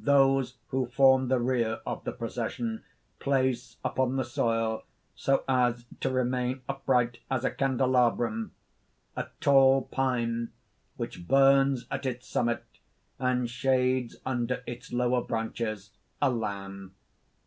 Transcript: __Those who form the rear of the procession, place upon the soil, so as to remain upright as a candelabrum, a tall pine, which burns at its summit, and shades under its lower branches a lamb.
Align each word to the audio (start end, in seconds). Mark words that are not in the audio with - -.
__Those 0.02 0.54
who 0.68 0.86
form 0.86 1.28
the 1.28 1.38
rear 1.38 1.80
of 1.84 2.04
the 2.04 2.12
procession, 2.12 2.82
place 3.18 3.76
upon 3.84 4.16
the 4.16 4.24
soil, 4.24 4.84
so 5.14 5.44
as 5.46 5.84
to 6.00 6.08
remain 6.08 6.62
upright 6.66 7.18
as 7.30 7.44
a 7.44 7.50
candelabrum, 7.50 8.52
a 9.16 9.26
tall 9.42 9.82
pine, 9.82 10.50
which 10.96 11.28
burns 11.28 11.84
at 11.90 12.06
its 12.06 12.26
summit, 12.26 12.64
and 13.18 13.50
shades 13.50 14.16
under 14.24 14.62
its 14.66 14.94
lower 14.94 15.20
branches 15.20 15.90
a 16.22 16.30
lamb. 16.30 16.94